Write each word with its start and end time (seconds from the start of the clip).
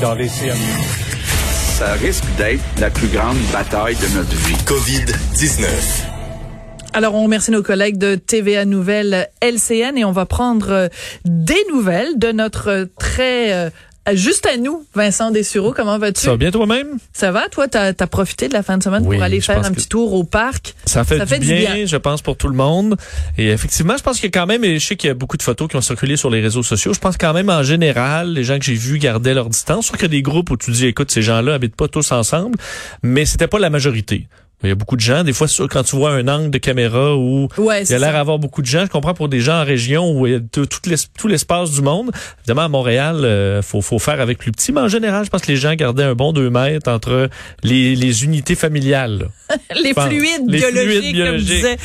Dans 0.00 0.14
les. 0.14 0.28
Ça 0.28 1.92
risque 1.92 2.24
d'être 2.38 2.62
la 2.80 2.88
plus 2.88 3.08
grande 3.08 3.36
bataille 3.52 3.96
de 3.96 4.16
notre 4.16 4.34
vie. 4.34 4.54
COVID-19. 4.64 5.66
Alors, 6.94 7.14
on 7.14 7.24
remercie 7.24 7.50
nos 7.50 7.62
collègues 7.62 7.98
de 7.98 8.14
TVA 8.14 8.64
Nouvelles 8.64 9.28
LCN 9.42 9.98
et 9.98 10.06
on 10.06 10.10
va 10.10 10.24
prendre 10.24 10.70
euh, 10.70 10.88
des 11.26 11.62
nouvelles 11.70 12.18
de 12.18 12.32
notre 12.32 12.70
euh, 12.70 12.86
très 12.98 13.52
euh, 13.52 13.68
juste 14.14 14.46
à 14.46 14.56
nous, 14.56 14.84
Vincent 14.94 15.30
Dessureau. 15.30 15.72
Comment 15.74 15.98
vas-tu? 15.98 16.20
Ça 16.22 16.30
va 16.30 16.36
bien 16.36 16.50
toi-même? 16.50 16.98
Ça 17.12 17.30
va? 17.32 17.48
Toi, 17.48 17.68
t'as 17.68 17.92
as 17.98 18.06
profité 18.06 18.48
de 18.48 18.52
la 18.54 18.62
fin 18.62 18.78
de 18.78 18.82
semaine 18.82 19.02
Oui, 19.06 19.16
pour 19.16 19.22
aller 19.24 19.40
faire 19.40 19.58
un 19.58 19.70
que- 19.70 19.74
petit 19.74 19.88
tour 19.88 20.12
au 20.14 20.24
parc? 20.24 20.74
Ça 20.84 21.04
fait, 21.04 21.18
Ça 21.18 21.24
du, 21.24 21.30
fait 21.34 21.38
du 21.40 21.46
bien, 21.54 21.86
je 21.86 21.96
pense, 21.96 22.22
pour 22.22 22.36
tout 22.36 22.48
le 22.48 22.54
monde. 22.54 22.96
Et 23.36 23.48
effectivement, 23.48 23.96
je 23.96 24.02
pense 24.02 24.16
qu'il 24.20 24.24
y 24.26 24.36
a 24.36 24.40
quand 24.40 24.46
même, 24.46 24.64
et 24.64 24.78
je 24.78 24.86
sais 24.86 24.96
qu'il 24.96 25.08
y 25.08 25.10
a 25.10 25.14
beaucoup 25.14 25.36
de 25.36 25.42
photos 25.42 25.68
qui 25.68 25.76
ont 25.76 25.80
circulé 25.80 26.16
sur 26.16 26.30
les 26.30 26.40
réseaux 26.40 26.62
sociaux. 26.62 26.92
Je 26.94 26.98
pense 27.00 27.16
quand 27.16 27.32
même, 27.32 27.50
en 27.50 27.62
général, 27.62 28.32
les 28.32 28.44
gens 28.44 28.58
que 28.58 28.64
j'ai 28.64 28.74
vus 28.74 28.98
gardaient 28.98 29.34
leur 29.34 29.48
distance. 29.48 29.86
Sûr 29.86 29.94
qu'il 29.96 30.02
y 30.02 30.06
a 30.06 30.08
des 30.08 30.22
groupes 30.22 30.50
où 30.50 30.56
tu 30.56 30.70
dis, 30.70 30.86
écoute, 30.86 31.10
ces 31.10 31.22
gens-là 31.22 31.54
habitent 31.54 31.76
pas 31.76 31.88
tous 31.88 32.12
ensemble, 32.12 32.56
mais 33.02 33.24
c'était 33.24 33.48
pas 33.48 33.58
la 33.58 33.70
majorité. 33.70 34.26
Il 34.64 34.68
y 34.68 34.72
a 34.72 34.74
beaucoup 34.74 34.96
de 34.96 35.00
gens. 35.00 35.22
Des 35.22 35.32
fois, 35.32 35.46
quand 35.70 35.84
tu 35.84 35.94
vois 35.94 36.10
un 36.10 36.26
angle 36.26 36.50
de 36.50 36.58
caméra 36.58 37.14
où 37.16 37.48
Ouais, 37.58 37.84
il 37.84 37.90
y 37.90 37.94
a 37.94 37.98
l'air 37.98 38.12
d'avoir 38.12 38.40
beaucoup 38.40 38.60
de 38.60 38.66
gens, 38.66 38.84
je 38.84 38.90
comprends 38.90 39.14
pour 39.14 39.28
des 39.28 39.38
gens 39.40 39.60
en 39.60 39.64
région 39.64 40.10
où 40.10 40.26
il 40.26 40.32
y 40.32 40.36
a 40.36 40.40
tout, 40.40 40.66
tout 40.66 40.80
l'es- 40.86 41.06
tout 41.16 41.28
l'espace 41.28 41.70
du 41.70 41.80
monde. 41.80 42.10
Évidemment, 42.40 42.62
à 42.62 42.68
Montréal, 42.68 43.20
euh, 43.24 43.62
faut, 43.62 43.80
faut 43.82 44.00
faire 44.00 44.20
avec 44.20 44.38
plus 44.38 44.50
petit, 44.50 44.72
mais 44.72 44.80
en 44.80 44.88
général, 44.88 45.24
je 45.24 45.30
pense 45.30 45.42
que 45.42 45.48
les 45.52 45.56
gens 45.56 45.74
gardaient 45.74 46.02
un 46.02 46.14
bon 46.16 46.32
deux 46.32 46.50
mètres 46.50 46.90
entre 46.90 47.28
les, 47.62 47.94
les 47.94 48.24
unités 48.24 48.56
familiales. 48.56 49.28
les 49.82 49.94
fluides 49.94 50.42
Les 50.48 50.58
biologiques, 50.58 51.00
fluides 51.16 51.24
comme 51.26 51.36
disait 51.36 51.76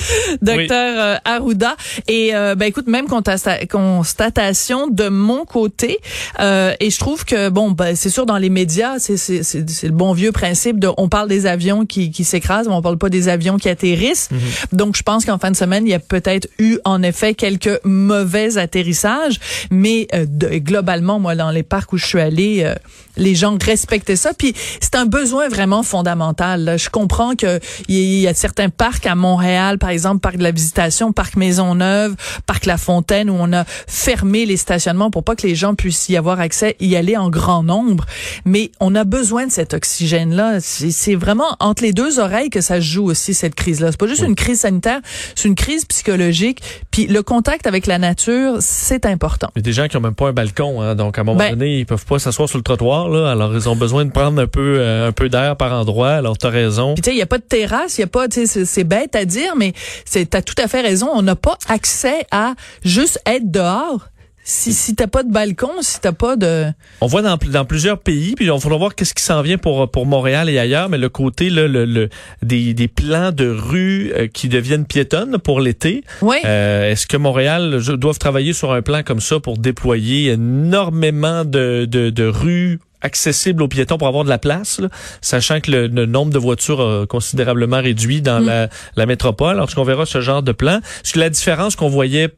docteur 0.42 0.96
euh, 1.00 1.16
Arruda. 1.26 1.76
Et 2.08 2.36
euh, 2.36 2.56
ben 2.56 2.66
écoute, 2.66 2.88
même 2.88 3.06
constatation 3.08 4.88
de 4.88 5.10
mon 5.10 5.46
côté. 5.46 6.00
euh, 6.40 6.74
et 6.80 6.90
je 6.90 7.00
trouve 7.00 7.26
que 7.26 7.50
bon, 7.50 7.72
ben 7.72 7.96
c'est 7.96 8.10
sûr 8.10 8.26
dans 8.26 8.38
les 8.38 8.50
médias, 8.50 9.00
c'est 9.00 9.84
le 9.84 9.90
bon 9.92 10.14
vieux 10.14 10.32
principe 10.32 10.80
de 10.80 10.90
on 10.98 11.10
parle 11.10 11.30
des 11.30 11.46
avions 11.46 11.86
qui 11.86 12.12
qui 12.12 12.24
s'écrasent, 12.24 12.63
mais 12.68 12.74
on 12.74 12.82
parle 12.82 12.98
pas 12.98 13.10
des 13.10 13.30
avions 13.30 13.58
qui 13.58 13.70
atterrissent. 13.70 14.30
Donc 14.72 14.96
je 14.98 15.04
pense 15.04 15.26
qu'en 15.26 15.38
fin 15.38 15.52
de 15.52 15.56
semaine, 15.56 15.86
il 15.86 15.90
y 15.92 15.94
a 15.94 16.00
peut-être 16.00 16.48
eu 16.60 16.78
en 16.86 17.02
effet 17.04 17.34
quelques 17.34 17.80
mauvais 17.84 18.58
atterrissages, 18.58 19.40
mais 19.72 20.08
euh, 20.14 20.26
de- 20.28 20.58
globalement, 20.60 21.20
moi 21.20 21.36
dans 21.36 21.52
les 21.52 21.64
parcs 21.64 21.94
où 21.94 21.98
je 21.98 22.06
suis 22.06 22.20
allée, 22.20 22.62
euh, 22.64 22.76
les 23.18 23.36
gens 23.36 23.58
respectaient 23.64 24.16
ça. 24.16 24.34
Puis 24.34 24.54
c'est 24.82 24.96
un 24.96 25.06
besoin 25.06 25.48
vraiment 25.50 25.84
fondamental. 25.84 26.64
là. 26.64 26.78
Je 26.78 26.90
comprends 26.90 27.36
que 27.36 27.60
il 27.88 27.96
y, 27.96 28.22
y 28.22 28.28
a 28.28 28.34
certains 28.34 28.70
parcs 28.70 29.06
à 29.06 29.16
Montréal, 29.16 29.78
par 29.78 29.90
exemple, 29.90 30.20
parc 30.20 30.38
de 30.38 30.44
la 30.44 30.52
Visitation, 30.52 31.12
parc 31.14 31.36
Maisonneuve, 31.36 32.16
parc 32.46 32.66
La 32.66 32.78
Fontaine, 32.78 33.30
où 33.30 33.36
on 33.40 33.54
a 33.54 33.66
fermé 33.88 34.46
les 34.46 34.58
stationnements 34.58 35.12
pour 35.12 35.24
pas 35.24 35.36
que 35.36 35.46
les 35.48 35.56
gens 35.56 35.76
puissent 35.76 36.10
y 36.10 36.18
avoir 36.18 36.40
accès, 36.40 36.76
y 36.80 36.96
aller 36.96 37.18
en 37.18 37.30
grand 37.30 37.64
nombre. 37.64 38.06
Mais 38.46 38.72
on 38.80 38.96
a 38.96 39.04
besoin 39.04 39.46
de 39.48 39.52
cet 39.52 39.74
oxygène-là. 39.74 40.60
C'est 40.60 41.16
vraiment 41.16 41.56
entre 41.60 41.84
les 41.84 41.94
deux 41.94 42.20
oreilles 42.20 42.50
que 42.54 42.62
ça 42.62 42.80
joue 42.80 43.06
aussi 43.06 43.34
cette 43.34 43.56
crise-là. 43.56 43.92
C'est 43.92 44.00
pas 44.00 44.08
juste 44.08 44.22
une 44.22 44.36
crise 44.36 44.60
sanitaire, 44.62 45.00
c'est 45.36 45.48
une 45.48 45.56
crise 45.56 45.86
psychologique. 45.86 46.60
Puis 46.92 47.08
le 47.08 47.24
contact 47.24 47.66
avec 47.68 47.88
la 47.88 47.98
nature, 47.98 48.58
c'est 48.60 49.06
important. 49.06 49.50
Il 49.56 49.60
y 49.60 49.62
a 49.62 49.64
des 49.64 49.74
gens 49.74 49.88
qui 49.88 49.98
ont 49.98 50.02
même 50.02 50.14
pas 50.16 50.28
un 50.30 50.34
balcon, 50.34 50.82
hein, 50.82 50.94
donc 50.96 51.18
à 51.18 51.22
un 51.22 51.24
moment 51.24 51.40
Ben- 51.40 51.52
donné, 51.52 51.80
ils 51.80 51.86
peuvent 51.86 52.06
pas 52.06 52.20
s'asseoir 52.20 52.48
sur 52.48 52.58
le 52.60 52.64
trottoir, 52.64 53.10
là, 53.10 53.32
alors 53.32 53.54
ils 53.56 53.68
ont 53.68 53.76
besoin 53.76 54.06
de 54.06 54.12
prendre 54.12 54.40
un 54.42 54.48
peu, 54.48 54.78
euh, 54.80 55.08
un 55.08 55.12
peu 55.12 55.30
d'air 55.30 55.58
par 55.58 55.74
endroit. 55.74 56.12
Alors 56.12 56.38
t'as 56.38 56.50
raison. 56.50 56.94
Puis 56.94 57.02
tu 57.02 57.10
sais, 57.10 57.16
il 57.16 57.20
y 57.20 57.24
a 57.24 57.26
pas 57.26 57.40
de 57.40 57.44
terrasse, 57.44 57.98
il 57.98 58.02
y 58.02 58.04
a 58.04 58.08
pas, 58.08 58.28
tu 58.28 58.42
sais, 58.42 58.46
c'est- 58.46 58.66
c'est 58.66 58.84
bête 58.84 59.16
à 59.16 59.26
dire, 59.26 59.56
mais 59.58 59.74
c'est 60.06 60.30
t'as 60.30 60.42
tout 60.42 60.56
à 60.62 60.68
fait 60.68 60.82
raison. 60.82 61.10
On 61.14 61.22
n'a 61.24 61.36
pas 61.36 61.58
accès 61.68 62.26
à 62.32 62.54
juste 62.86 63.20
être 63.26 63.50
dehors. 63.52 64.10
Si 64.46 64.74
si 64.74 64.94
t'as 64.96 65.08
pas 65.08 65.24
de 65.24 65.32
balcon, 65.32 65.70
si 65.82 66.02
t'as 66.02 66.12
pas 66.12 66.36
de, 66.36 66.66
On 67.00 67.08
voit 67.08 67.22
dans, 67.22 67.38
dans 67.38 67.64
plusieurs 67.66 67.98
pays, 68.00 68.34
puis 68.36 68.52
on 68.52 68.58
va 68.58 68.78
voir 68.78 68.94
qu'est-ce 68.96 69.14
qui 69.14 69.24
s'en 69.24 69.42
vient 69.42 69.58
pour 69.58 69.90
pour 69.90 70.06
Montréal 70.06 70.50
et 70.50 70.60
ailleurs, 70.60 70.90
mais 70.90 70.98
le 70.98 71.08
côté 71.10 71.50
là, 71.50 71.68
le, 71.68 71.86
le- 71.86 72.10
des, 72.42 72.74
des 72.74 72.88
plans 72.90 73.32
de 73.32 73.48
rues 73.50 74.12
euh, 74.14 74.28
qui 74.28 74.50
deviennent 74.50 74.86
piétonnes 74.86 75.38
pour 75.38 75.62
l'été. 75.62 76.04
oui. 76.22 76.38
Euh, 76.46 76.92
Est-ce 76.92 77.08
que 77.08 77.16
Montréal 77.18 77.80
doivent 77.98 78.20
travailler 78.20 78.52
sur 78.54 78.74
un 78.74 78.82
plan 78.82 79.02
comme 79.04 79.22
ça 79.22 79.40
pour 79.40 79.58
déployer 79.58 80.32
énormément 80.32 81.46
de, 81.46 81.86
de, 81.86 82.10
de 82.10 82.26
rues 82.26 82.80
accessibles 83.02 83.62
aux 83.64 83.68
piétons 83.68 83.98
pour 83.98 84.08
avoir 84.08 84.24
de 84.24 84.30
la 84.30 84.38
place, 84.38 84.80
là, 84.80 84.88
sachant 85.22 85.60
que 85.60 85.70
le, 85.72 85.88
le 85.88 86.06
nombre 86.06 86.32
de 86.32 86.40
voitures 86.40 86.80
a 86.82 87.06
considérablement 87.06 87.82
réduit 87.82 88.22
dans 88.22 88.40
Mm. 88.42 88.46
la, 88.46 88.70
la 88.96 89.06
métropole? 89.06 89.58
Lorsqu'on 89.58 89.84
verra 89.84 90.06
ce 90.06 90.22
genre 90.22 90.42
de 90.44 90.52
plan, 90.54 90.78
est-ce 91.04 91.14
que 91.14 91.20
la 91.20 91.30
différence 91.30 91.76
qu'on 91.76 91.90
voyait 91.90 92.30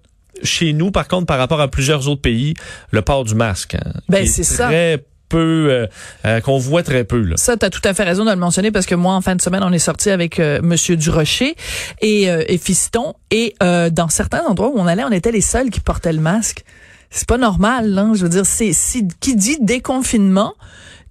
chez 0.43 0.73
nous, 0.73 0.91
par 0.91 1.07
contre, 1.07 1.25
par 1.25 1.37
rapport 1.37 1.61
à 1.61 1.67
plusieurs 1.67 2.07
autres 2.07 2.21
pays, 2.21 2.53
le 2.91 3.01
port 3.01 3.23
du 3.23 3.35
masque, 3.35 3.75
hein, 3.75 3.91
Ben, 4.09 4.25
c'est 4.25 4.43
ça. 4.43 4.67
très 4.67 5.03
peu, 5.29 5.67
euh, 5.71 5.87
euh, 6.25 6.39
qu'on 6.39 6.57
voit 6.57 6.83
très 6.83 7.03
peu. 7.03 7.19
Là. 7.21 7.35
Ça, 7.37 7.57
tu 7.57 7.65
as 7.65 7.69
tout 7.69 7.81
à 7.83 7.93
fait 7.93 8.03
raison 8.03 8.25
de 8.25 8.29
le 8.29 8.35
mentionner 8.35 8.71
parce 8.71 8.85
que 8.85 8.95
moi, 8.95 9.13
en 9.13 9.21
fin 9.21 9.35
de 9.35 9.41
semaine, 9.41 9.63
on 9.63 9.71
est 9.73 9.79
sorti 9.79 10.09
avec 10.11 10.39
euh, 10.39 10.59
Monsieur 10.61 10.95
Durocher 10.97 11.55
et, 12.01 12.29
euh, 12.29 12.43
et 12.47 12.57
Fiston. 12.57 13.15
Et 13.31 13.55
euh, 13.63 13.89
dans 13.89 14.07
certains 14.07 14.43
endroits 14.43 14.69
où 14.69 14.77
on 14.77 14.85
allait, 14.85 15.03
on 15.03 15.11
était 15.11 15.31
les 15.31 15.41
seuls 15.41 15.71
qui 15.71 15.79
portaient 15.79 16.13
le 16.13 16.21
masque. 16.21 16.63
C'est 17.09 17.27
pas 17.27 17.37
normal, 17.37 17.97
hein. 17.97 18.11
Je 18.13 18.23
veux 18.23 18.29
dire, 18.29 18.45
c'est 18.45 18.73
si 18.73 19.07
qui 19.19 19.35
dit 19.35 19.57
déconfinement 19.61 20.53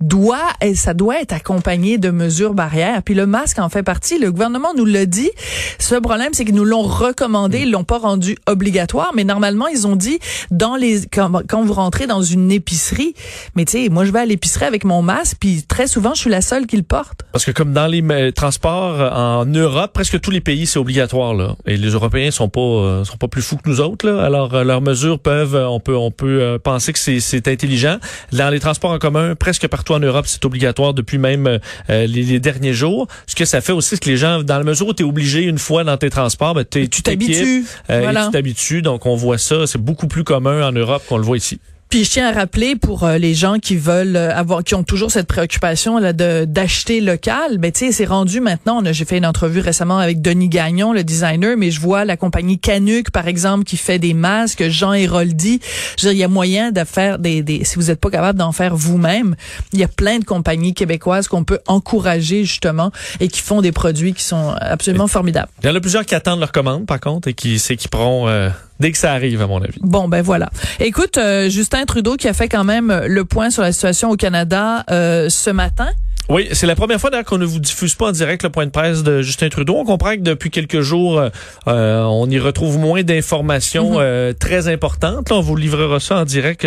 doit 0.00 0.49
et 0.60 0.75
ça 0.75 0.94
doit 0.94 1.21
être 1.21 1.32
accompagné 1.32 1.99
de 1.99 2.10
mesures 2.10 2.55
barrières. 2.55 3.03
Puis 3.03 3.15
le 3.15 3.27
masque 3.27 3.59
en 3.59 3.69
fait 3.69 3.82
partie. 3.82 4.19
Le 4.19 4.31
gouvernement 4.32 4.75
nous 4.77 4.84
l'a 4.84 5.06
dit. 5.06 5.31
Ce 5.78 5.94
problème, 5.94 6.31
c'est 6.32 6.44
qu'ils 6.44 6.55
nous 6.55 6.65
l'ont 6.65 6.82
recommandé, 6.82 7.60
ils 7.60 7.71
l'ont 7.71 7.84
pas 7.84 7.99
rendu 7.99 8.37
obligatoire, 8.47 9.12
mais 9.15 9.25
normalement 9.25 9.66
ils 9.66 9.87
ont 9.87 9.97
dit 9.97 10.19
dans 10.50 10.77
les 10.77 11.03
quand, 11.12 11.43
quand 11.49 11.62
vous 11.62 11.72
rentrez 11.72 12.06
dans 12.06 12.22
une 12.22 12.50
épicerie, 12.50 13.15
mais 13.55 13.65
tu 13.65 13.72
sais, 13.72 13.88
moi 13.88 14.05
je 14.05 14.12
vais 14.12 14.21
à 14.21 14.27
l'épicerie 14.27 14.65
avec 14.65 14.84
mon 14.84 15.03
masque, 15.03 15.37
puis 15.41 15.62
très 15.62 15.87
souvent 15.87 16.15
je 16.15 16.21
suis 16.21 16.31
la 16.31 16.41
seule 16.41 16.66
qui 16.66 16.76
le 16.76 16.82
porte. 16.82 17.21
Parce 17.32 17.44
que 17.44 17.50
comme 17.50 17.72
dans 17.72 17.87
les 17.87 18.03
euh, 18.03 18.31
transports 18.31 19.00
euh, 19.00 19.11
en 19.11 19.47
Europe, 19.47 19.93
presque 19.93 20.21
tous 20.21 20.31
les 20.31 20.41
pays 20.41 20.66
c'est 20.66 20.78
obligatoire 20.78 21.34
là. 21.34 21.56
Et 21.66 21.76
les 21.76 21.91
Européens 21.91 22.31
sont 22.31 22.49
pas 22.49 22.61
euh, 22.61 23.05
sont 23.05 23.16
pas 23.16 23.28
plus 23.28 23.43
fous 23.43 23.56
que 23.56 23.69
nous 23.69 23.81
autres 23.81 24.06
là. 24.06 24.22
Alors 24.25 24.55
euh, 24.55 24.65
leurs 24.65 24.81
mesures 24.81 25.19
peuvent, 25.19 25.55
euh, 25.55 25.69
on 25.69 25.81
peut 25.81 25.97
on 25.97 26.11
peut 26.11 26.41
euh, 26.41 26.59
penser 26.59 26.93
que 26.93 26.99
c'est 26.99 27.21
c'est 27.21 27.49
intelligent. 27.49 27.99
Dans 28.32 28.50
les 28.50 28.61
transports 28.61 28.93
en 28.93 28.99
commun, 28.99 29.34
presque 29.34 29.66
partout 29.69 29.83
en 29.92 30.00
Europe, 30.00 30.26
c'est 30.26 30.44
obligatoire 30.44 30.94
depuis 30.94 31.18
même 31.18 31.46
euh, 31.46 31.58
euh, 31.90 32.06
les, 32.06 32.22
les 32.22 32.40
derniers 32.40 32.72
jours. 32.72 33.06
Ce 33.26 33.34
que 33.34 33.44
ça 33.44 33.60
fait 33.60 33.72
aussi, 33.72 33.90
c'est 33.90 34.00
que 34.02 34.08
les 34.08 34.16
gens, 34.16 34.42
dans 34.42 34.58
la 34.58 34.64
mesure 34.64 34.88
où 34.88 34.94
tu 34.94 35.02
es 35.02 35.06
obligé 35.06 35.42
une 35.42 35.58
fois 35.58 35.84
dans 35.84 35.96
tes 35.96 36.10
transports, 36.10 36.54
ben, 36.54 36.64
t'es- 36.64 36.88
tu 36.88 37.02
t'habitues. 37.02 37.64
euh, 37.90 38.00
Voilà. 38.00 38.26
tu 38.26 38.32
t'habitues. 38.32 38.82
Donc 38.82 39.06
on 39.06 39.16
voit 39.16 39.38
ça, 39.38 39.66
c'est 39.66 39.78
beaucoup 39.80 40.06
plus 40.08 40.24
commun 40.24 40.66
en 40.66 40.72
Europe 40.72 41.02
qu'on 41.08 41.18
le 41.18 41.24
voit 41.24 41.36
ici. 41.36 41.58
Puis 41.94 42.03
je 42.03 42.10
tiens 42.10 42.28
à 42.28 42.32
rappeler 42.32 42.75
pour 42.75 43.05
euh, 43.05 43.19
les 43.19 43.34
gens 43.34 43.60
qui 43.60 43.77
veulent 43.77 44.16
euh, 44.16 44.34
avoir, 44.34 44.65
qui 44.65 44.75
ont 44.75 44.82
toujours 44.82 45.12
cette 45.12 45.28
préoccupation 45.28 45.99
là 45.99 46.12
de 46.12 46.44
d'acheter 46.44 47.00
local, 47.00 47.59
ben 47.59 47.71
tu 47.71 47.87
sais 47.87 47.93
c'est 47.93 48.05
rendu 48.05 48.41
maintenant. 48.41 48.82
J'ai 48.84 49.05
fait 49.05 49.16
une 49.16 49.25
entrevue 49.25 49.60
récemment 49.60 49.99
avec 49.99 50.21
Denis 50.21 50.49
Gagnon, 50.49 50.93
le 50.93 51.05
designer, 51.05 51.56
mais 51.56 51.71
je 51.71 51.78
vois 51.78 52.05
la 52.05 52.16
compagnie 52.16 52.59
Canuck 52.59 53.12
par 53.12 53.28
exemple 53.28 53.62
qui 53.62 53.77
fait 53.77 54.00
des 54.00 54.12
masques, 54.12 54.69
Jean 54.71 54.93
Héroldi. 54.93 55.60
Je 55.97 56.09
veux 56.09 56.12
dire, 56.12 56.19
il 56.19 56.19
y 56.19 56.25
a 56.25 56.28
moyen 56.28 56.72
de 56.72 56.82
faire 56.82 57.21
des, 57.21 57.44
des 57.44 57.62
si 57.62 57.77
vous 57.77 57.82
n'êtes 57.82 58.00
pas 58.00 58.11
capable 58.11 58.41
d'en 58.41 58.50
faire 58.50 58.75
vous-même, 58.75 59.37
il 59.72 59.78
y 59.78 59.84
a 59.84 59.88
plein 59.88 60.19
de 60.19 60.25
compagnies 60.25 60.75
québécoises 60.75 61.29
qu'on 61.29 61.44
peut 61.44 61.61
encourager 61.69 62.44
justement 62.44 62.90
et 63.20 63.29
qui 63.29 63.40
font 63.40 63.62
des 63.62 63.70
produits 63.70 64.14
qui 64.14 64.25
sont 64.25 64.56
absolument 64.58 65.06
formidables. 65.06 65.50
Il 65.62 65.69
y 65.69 65.70
en 65.70 65.76
a 65.76 65.81
plusieurs 65.81 66.05
qui 66.05 66.17
attendent 66.17 66.40
leur 66.40 66.50
commande, 66.50 66.87
par 66.87 66.99
contre, 66.99 67.29
et 67.29 67.35
qui 67.35 67.61
s'équiperont 67.61 68.26
euh, 68.26 68.50
dès 68.81 68.93
que 68.93 68.99
ça 68.99 69.12
arrive, 69.12 69.43
à 69.43 69.47
mon 69.47 69.62
avis. 69.62 69.79
Bon, 69.81 70.09
ben 70.09 70.23
voilà. 70.23 70.50
Écoute, 70.81 71.19
euh, 71.19 71.49
Justin 71.49 71.85
Trudeau 71.85 72.17
qui 72.17 72.29
a 72.29 72.32
fait 72.32 72.49
quand 72.49 72.65
même 72.65 73.03
le 73.06 73.25
point 73.25 73.50
sur 73.50 73.62
la 73.62 73.73
situation 73.73 74.11
au 74.11 74.17
Canada 74.17 74.85
euh, 74.91 75.29
ce 75.29 75.50
matin. 75.50 75.88
Oui, 76.31 76.49
c'est 76.53 76.67
la 76.67 76.75
première 76.75 76.99
fois 76.99 77.11
d'ailleurs 77.11 77.26
qu'on 77.26 77.37
ne 77.37 77.44
vous 77.44 77.61
diffuse 77.61 77.94
pas 77.94 78.06
en 78.06 78.12
direct 78.12 78.44
le 78.44 78.49
point 78.49 78.65
de 78.65 78.71
presse 78.71 79.03
de 79.03 79.21
Justin 79.21 79.50
Trudeau. 79.50 79.76
On 79.76 79.85
comprend 79.85 80.15
que 80.15 80.21
depuis 80.21 80.50
quelques 80.50 80.81
jours, 80.81 81.21
euh, 81.21 82.03
on 82.03 82.31
y 82.31 82.38
retrouve 82.38 82.79
moins 82.79 83.03
d'informations 83.03 84.00
mm-hmm. 84.00 84.38
très 84.38 84.69
importantes. 84.69 85.29
Là, 85.29 85.37
on 85.37 85.41
vous 85.43 85.55
livrera 85.55 86.00
ça 86.00 86.17
en 86.17 86.25
direct 86.25 86.67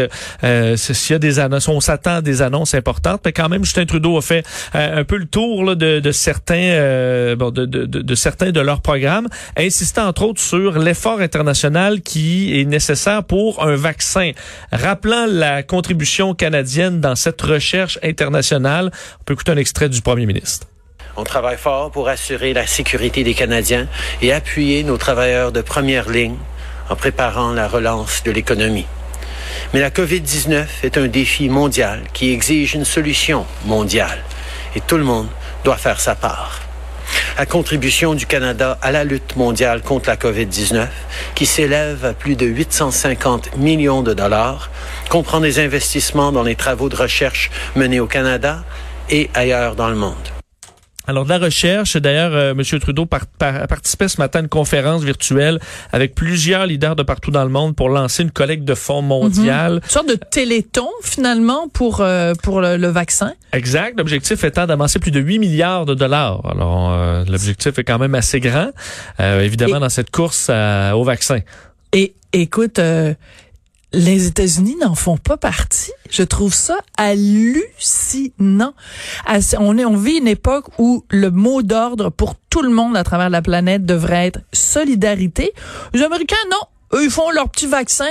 s'il 0.75 1.13
y 1.13 1.15
a 1.15 1.19
des 1.19 1.39
annonces. 1.39 1.67
On 1.67 1.79
s'attend 1.79 2.17
à 2.17 2.21
des 2.21 2.43
annonces 2.43 2.75
importantes, 2.75 3.21
mais 3.25 3.31
quand 3.33 3.49
même, 3.49 3.65
Justin 3.65 3.85
Trudeau 3.85 4.17
a 4.17 4.21
fait 4.21 4.45
un 4.75 5.03
peu 5.03 5.17
le 5.17 5.25
tour 5.25 5.63
là, 5.63 5.73
de, 5.73 5.99
de, 5.99 6.11
certains 6.11 7.35
bon, 7.35 7.49
de, 7.49 7.65
de, 7.65 7.85
de, 7.85 8.15
certains 8.15 8.51
de 8.51 8.59
leurs 8.59 8.81
programmes, 8.81 9.27
insistant 9.57 10.07
entre 10.07 10.21
autres 10.23 10.41
sur 10.41 10.77
l'effort 10.77 11.19
international 11.19 12.01
qui 12.01 12.59
est 12.59 12.65
nécessaire 12.65 13.23
pour 13.23 13.63
un 13.63 13.75
vaccin. 13.75 14.31
Rappelant 14.71 15.25
la 15.27 15.63
contribution 15.63 16.35
canadienne 16.35 17.01
dans 17.01 17.15
cette 17.15 17.41
recherche 17.41 17.97
internationale, 18.03 18.91
on 19.21 19.23
peut 19.23 19.35
un 19.49 19.57
extrait 19.57 19.89
du 19.89 20.01
premier 20.01 20.25
ministre. 20.25 20.67
On 21.15 21.23
travaille 21.23 21.57
fort 21.57 21.91
pour 21.91 22.09
assurer 22.09 22.53
la 22.53 22.67
sécurité 22.67 23.23
des 23.23 23.33
Canadiens 23.33 23.87
et 24.21 24.31
appuyer 24.31 24.83
nos 24.83 24.97
travailleurs 24.97 25.51
de 25.51 25.61
première 25.61 26.09
ligne 26.09 26.37
en 26.89 26.95
préparant 26.95 27.53
la 27.53 27.67
relance 27.67 28.23
de 28.23 28.31
l'économie. 28.31 28.85
Mais 29.73 29.79
la 29.79 29.89
COVID-19 29.89 30.65
est 30.83 30.97
un 30.97 31.07
défi 31.07 31.49
mondial 31.49 32.01
qui 32.13 32.31
exige 32.31 32.75
une 32.75 32.85
solution 32.85 33.45
mondiale 33.65 34.19
et 34.75 34.81
tout 34.81 34.97
le 34.97 35.03
monde 35.03 35.27
doit 35.63 35.77
faire 35.77 35.99
sa 35.99 36.15
part 36.15 36.61
la 37.37 37.45
contribution 37.45 38.15
du 38.15 38.25
Canada 38.25 38.79
à 38.81 38.91
la 38.91 39.03
lutte 39.03 39.35
mondiale 39.35 39.81
contre 39.81 40.09
la 40.09 40.15
COVID-19, 40.15 40.87
qui 41.35 41.45
s'élève 41.45 42.03
à 42.03 42.13
plus 42.13 42.35
de 42.35 42.47
850 42.47 43.57
millions 43.57 44.01
de 44.01 44.15
dollars, 44.15 44.71
comprend 45.09 45.39
des 45.39 45.59
investissements 45.59 46.31
dans 46.31 46.41
les 46.41 46.55
travaux 46.55 46.89
de 46.89 46.95
recherche 46.95 47.51
menés 47.75 47.99
au 47.99 48.07
Canada 48.07 48.63
et 49.09 49.29
ailleurs 49.33 49.75
dans 49.75 49.89
le 49.89 49.95
monde. 49.95 50.15
Alors 51.09 51.23
de 51.23 51.29
la 51.29 51.37
recherche, 51.37 51.95
d'ailleurs, 51.95 52.33
euh, 52.33 52.51
M. 52.51 52.79
Trudeau 52.81 53.05
par, 53.05 53.25
participait 53.37 54.09
ce 54.09 54.19
matin 54.19 54.39
à 54.39 54.41
une 54.41 54.49
conférence 54.49 55.03
virtuelle 55.03 55.57
avec 55.93 56.13
plusieurs 56.13 56.65
leaders 56.65 56.97
de 56.97 57.03
partout 57.03 57.31
dans 57.31 57.45
le 57.45 57.49
monde 57.49 57.77
pour 57.77 57.87
lancer 57.87 58.23
une 58.23 58.31
collecte 58.31 58.65
de 58.65 58.75
fonds 58.75 59.01
mondiale. 59.01 59.75
Mhm. 59.75 59.81
Une 59.83 59.89
sorte 59.89 60.09
de 60.09 60.15
téléthon 60.15 60.89
finalement 61.01 61.69
pour 61.69 62.01
euh, 62.01 62.33
pour 62.43 62.59
le, 62.59 62.87
vaccin. 62.87 63.33
Exact. 63.53 63.97
L'objectif 63.97 64.43
étant 64.43 64.67
d'avancer 64.67 64.99
plus 64.99 65.11
de 65.11 65.21
8 65.21 65.39
milliards 65.39 65.85
de 65.85 65.93
dollars. 65.93 66.41
Alors 66.45 66.91
euh, 66.91 67.23
l'objectif 67.29 67.79
est 67.79 67.83
quand 67.85 67.99
même 67.99 68.15
assez 68.15 68.41
grand, 68.41 68.71
évidemment 69.19 69.79
dans 69.79 69.89
cette 69.89 70.11
course 70.11 70.49
au 70.49 71.03
vaccin. 71.03 71.39
Et 71.93 72.15
écoute 72.33 72.81
les 73.93 74.27
États-Unis 74.27 74.75
n'en 74.81 74.95
font 74.95 75.17
pas 75.17 75.37
partie. 75.37 75.91
Je 76.09 76.23
trouve 76.23 76.53
ça 76.53 76.77
hallucinant. 76.97 78.73
On, 79.59 79.77
est, 79.77 79.85
on 79.85 79.95
vit 79.95 80.17
une 80.17 80.27
époque 80.27 80.65
où 80.77 81.05
le 81.09 81.31
mot 81.31 81.61
d'ordre 81.61 82.09
pour 82.09 82.35
tout 82.49 82.61
le 82.61 82.69
monde 82.69 82.97
à 82.97 83.03
travers 83.03 83.29
la 83.29 83.41
planète 83.41 83.85
devrait 83.85 84.27
être 84.27 84.39
solidarité. 84.53 85.51
Les 85.93 86.03
Américains, 86.03 86.35
non. 86.51 86.97
Eux, 86.97 87.05
ils 87.05 87.11
font 87.11 87.31
leur 87.31 87.49
petit 87.49 87.67
vaccin. 87.67 88.09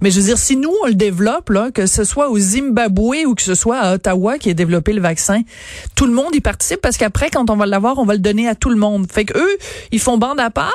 Mais 0.00 0.10
je 0.10 0.18
veux 0.18 0.26
dire, 0.26 0.38
si 0.38 0.56
nous, 0.56 0.72
on 0.82 0.86
le 0.86 0.94
développe, 0.94 1.50
là, 1.50 1.70
que 1.70 1.86
ce 1.86 2.02
soit 2.02 2.28
au 2.28 2.38
Zimbabwe 2.38 3.24
ou 3.24 3.34
que 3.36 3.42
ce 3.42 3.54
soit 3.54 3.78
à 3.78 3.94
Ottawa 3.94 4.36
qui 4.36 4.50
ait 4.50 4.54
développé 4.54 4.92
le 4.92 5.00
vaccin, 5.00 5.42
tout 5.94 6.06
le 6.06 6.12
monde 6.12 6.34
y 6.34 6.40
participe 6.40 6.80
parce 6.80 6.96
qu'après, 6.96 7.30
quand 7.30 7.50
on 7.50 7.56
va 7.56 7.66
l'avoir, 7.66 7.98
on 7.98 8.04
va 8.04 8.14
le 8.14 8.18
donner 8.18 8.48
à 8.48 8.56
tout 8.56 8.70
le 8.70 8.76
monde. 8.76 9.06
Fait 9.10 9.24
que 9.24 9.38
eux, 9.38 9.58
ils 9.92 10.00
font 10.00 10.18
bande 10.18 10.40
à 10.40 10.50
part. 10.50 10.72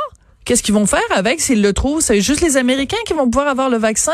Qu'est-ce 0.47 0.63
qu'ils 0.63 0.75
vont 0.75 0.85
faire 0.85 1.01
avec 1.13 1.41
s'ils 1.41 1.61
le 1.61 1.73
trouvent? 1.73 1.99
C'est 1.99 2.21
juste 2.21 2.39
les 2.39 2.55
Américains 2.55 2.95
qui 3.05 3.11
vont 3.11 3.25
pouvoir 3.25 3.49
avoir 3.49 3.69
le 3.69 3.75
vaccin? 3.75 4.13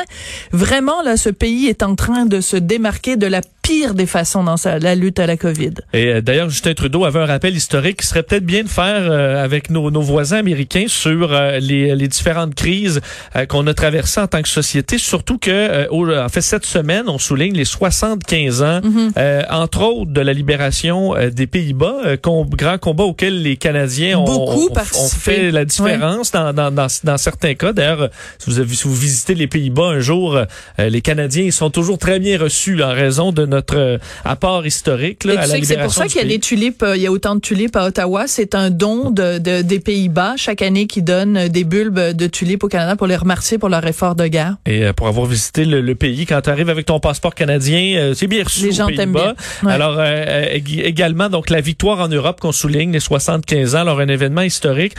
Vraiment, 0.51 1.03
là, 1.03 1.15
ce 1.15 1.29
pays 1.29 1.67
est 1.67 1.83
en 1.83 1.93
train 1.93 2.25
de 2.25 2.41
se 2.41 2.57
démarquer 2.57 3.17
de 3.17 3.27
la 3.27 3.41
pire 3.63 3.93
des 3.95 4.05
façons 4.05 4.43
dans 4.43 4.57
sa, 4.57 4.77
la 4.77 4.93
lutte 4.93 5.19
à 5.19 5.25
la 5.25 5.37
COVID. 5.37 5.71
Et 5.93 6.07
euh, 6.07 6.21
d'ailleurs, 6.21 6.49
Justin 6.49 6.73
Trudeau 6.73 7.05
avait 7.05 7.19
un 7.19 7.25
rappel 7.25 7.55
historique 7.55 8.01
qui 8.01 8.05
serait 8.05 8.21
peut-être 8.21 8.45
bien 8.45 8.63
de 8.63 8.67
faire 8.67 9.09
euh, 9.09 9.43
avec 9.43 9.69
nos, 9.69 9.89
nos, 9.89 10.01
voisins 10.01 10.37
américains 10.37 10.85
sur 10.87 11.31
euh, 11.31 11.59
les, 11.59 11.95
les, 11.95 12.07
différentes 12.09 12.55
crises 12.55 12.99
qu'on 13.47 13.65
a 13.65 13.73
traversées 13.73 14.19
en 14.19 14.27
tant 14.27 14.41
que 14.41 14.49
société. 14.49 14.97
Surtout 14.97 15.37
que, 15.37 15.89
en 15.89 16.29
fait, 16.29 16.41
cette 16.41 16.65
semaine, 16.65 17.05
on 17.07 17.17
souligne 17.17 17.55
les 17.55 17.65
75 17.65 18.61
ans, 18.61 18.81
mhm. 18.83 19.13
entre 19.49 19.81
autres, 19.81 20.11
de 20.11 20.21
la 20.21 20.33
libération 20.33 21.15
des 21.33 21.47
Pays-Bas, 21.47 22.17
grand 22.21 22.77
combat 22.77 23.05
auquel 23.05 23.41
les 23.41 23.55
Canadiens 23.55 24.19
ont, 24.19 24.25
Beaucoup 24.25 24.69
ont, 24.69 25.07
fait 25.07 25.51
la 25.51 25.63
différence 25.63 26.31
dans, 26.31 26.51
dans, 26.53 26.69
dans, 26.69 26.87
dans, 27.03 27.17
certains 27.17 27.55
cas. 27.55 27.71
D'ailleurs, 27.71 28.09
si 28.37 28.49
vous, 28.49 28.59
avez, 28.59 28.75
si 28.75 28.83
vous 28.83 28.95
visitez 28.95 29.35
les 29.35 29.47
Pays-Bas 29.47 29.87
un 29.87 29.99
jour, 29.99 30.37
les 30.77 31.01
Canadiens 31.01 31.45
ils 31.45 31.53
sont 31.53 31.69
toujours 31.69 31.97
très 31.97 32.19
bien 32.19 32.37
reçus 32.37 32.83
en 32.83 32.91
raison 32.91 33.31
de 33.31 33.45
notre 33.53 33.77
euh, 33.77 33.97
apport 34.25 34.65
historique 34.65 35.23
là, 35.23 35.41
à 35.41 35.47
la 35.47 35.63
C'est 35.63 35.77
pour 35.77 35.93
ça 35.93 36.07
qu'il 36.07 36.21
y 36.21 36.23
a 36.23 36.27
des 36.27 36.39
tulipes, 36.39 36.83
euh, 36.83 36.97
il 36.97 37.03
y 37.03 37.07
a 37.07 37.11
autant 37.11 37.35
de 37.35 37.39
tulipes 37.39 37.75
à 37.75 37.85
Ottawa. 37.85 38.25
C'est 38.27 38.55
un 38.55 38.69
don 38.69 39.11
de, 39.11 39.37
de 39.37 39.61
des 39.61 39.79
Pays-Bas 39.79 40.33
chaque 40.37 40.61
année 40.61 40.87
qui 40.87 41.01
donne 41.01 41.47
des 41.47 41.63
bulbes 41.63 41.99
de 41.99 42.27
tulipes 42.27 42.63
au 42.63 42.67
Canada 42.67 42.95
pour 42.95 43.07
les 43.07 43.15
remercier 43.15 43.57
pour 43.57 43.69
leur 43.69 43.85
effort 43.85 44.15
de 44.15 44.27
guerre. 44.27 44.55
Et 44.65 44.83
euh, 44.83 44.93
pour 44.93 45.07
avoir 45.07 45.25
visité 45.25 45.65
le, 45.65 45.93
pays, 45.95 46.25
quand 46.25 46.41
tu 46.41 46.49
arrives 46.49 46.69
avec 46.69 46.87
ton 46.87 46.99
passeport 46.99 47.35
canadien, 47.35 48.13
c'est 48.15 48.27
bien 48.27 48.43
reçu. 48.43 48.65
Les 48.65 48.71
gens 48.71 48.87
t'aiment 48.87 49.13
bien. 49.13 49.35
Alors 49.67 50.01
également 50.03 51.29
donc 51.29 51.49
la 51.49 51.61
victoire 51.61 51.99
en 51.99 52.07
Europe 52.07 52.39
qu'on 52.39 52.51
souligne 52.51 52.91
les 52.91 52.99
75 52.99 53.75
ans, 53.75 53.79
alors 53.79 53.99
un 53.99 54.07
événement 54.07 54.41
historique 54.41 54.93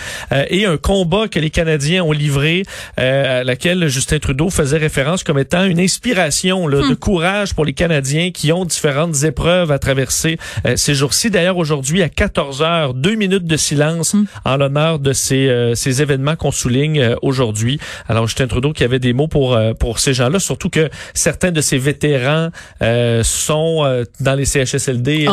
et 0.49 0.67
un 0.67 0.77
combat 0.77 1.27
que 1.29 1.41
les 1.41 1.51
Canadiens 1.51 2.05
ont 2.05 2.13
livré 2.13 2.63
à 2.97 3.43
laquelle 3.43 3.89
Justin 3.89 4.19
Trudeau 4.19 4.51
faisait 4.51 4.79
référence 4.79 5.25
comme 5.25 5.39
étant 5.39 5.65
une 5.65 5.81
inspiration 5.81 6.69
là, 6.69 6.79
de 6.79 6.93
hmm. 6.93 6.97
courage 6.97 7.55
pour 7.55 7.65
les 7.65 7.73
Canadiens 7.73 8.31
qui 8.31 8.44
ont 8.53 8.65
différentes 8.65 9.23
épreuves 9.25 9.71
à 9.71 9.79
traverser 9.79 10.39
euh, 10.67 10.75
ces 10.77 10.95
jours-ci. 10.95 11.31
D'ailleurs, 11.31 11.59
aujourd'hui, 11.59 12.03
à 12.03 12.09
14 12.09 12.63
heures, 12.63 12.95
deux 12.95 13.15
minutes 13.15 13.47
de 13.47 13.57
silence 13.57 14.15
hmm. 14.15 14.25
en 14.45 14.57
l'honneur 14.57 14.99
de 14.99 15.13
ces, 15.13 15.49
euh, 15.49 15.75
ces 15.75 16.03
événements 16.03 16.37
qu'on 16.37 16.51
souligne 16.51 17.01
euh, 17.01 17.15
aujourd'hui. 17.23 17.79
Alors, 18.09 18.27
Justin 18.27 18.47
Trudeau 18.47 18.73
qui 18.73 18.85
avait 18.85 18.99
des 18.99 19.13
mots 19.13 19.29
pour, 19.29 19.59
pour 19.79 19.99
ces 19.99 20.15
gens-là, 20.15 20.39
surtout 20.39 20.69
que 20.69 20.89
certains 21.13 21.53
de 21.53 21.61
ces 21.61 21.79
vétérans 21.79 22.51
sont 23.23 24.05
dans 24.21 24.35
les 24.35 24.45
CHSLD 24.45 25.27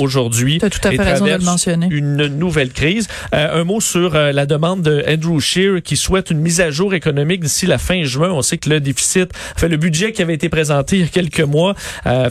aujourd'hui. 0.00 0.58
Tu 0.58 0.64
as 0.64 0.70
tout 0.70 0.86
à 0.86 0.90
fait 0.90 1.02
raison 1.02 1.24
de 1.24 1.30
le 1.30 1.38
mentionner. 1.38 1.88
Une 1.90 2.26
nouvelle 2.26 2.72
crise. 2.72 3.08
un 3.32 3.64
mot 3.64 3.80
sur 3.80 4.14
la 4.14 4.46
demande 4.46 4.82
de 4.82 5.04
Andrew 5.08 5.40
Scheer 5.40 5.82
qui 5.82 5.96
souhaite 5.96 6.30
une 6.30 6.40
mise 6.40 6.60
à 6.60 6.70
jour 6.70 6.94
économique 6.94 7.40
d'ici 7.40 7.66
la 7.66 7.78
fin 7.78 8.02
juin. 8.02 8.30
On 8.30 8.42
sait 8.42 8.58
que 8.58 8.68
le 8.68 8.80
déficit, 8.80 9.30
fait 9.56 9.68
le 9.68 9.76
budget 9.76 10.12
qui 10.12 10.22
avait 10.22 10.34
été 10.34 10.48
présenté 10.48 10.96
il 10.96 11.02
y 11.02 11.04
a 11.04 11.08
quelques 11.08 11.40
mois, 11.40 11.74